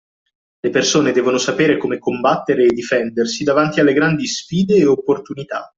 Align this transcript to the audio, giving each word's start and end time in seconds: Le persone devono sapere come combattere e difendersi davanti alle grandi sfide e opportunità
Le 0.61 0.71
persone 0.71 1.11
devono 1.11 1.37
sapere 1.37 1.77
come 1.77 1.99
combattere 1.99 2.63
e 2.63 2.69
difendersi 2.73 3.43
davanti 3.43 3.81
alle 3.81 3.93
grandi 3.93 4.25
sfide 4.25 4.77
e 4.77 4.85
opportunità 4.87 5.69